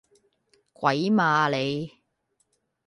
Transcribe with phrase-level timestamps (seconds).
[0.73, 1.91] 鬼馬呀你！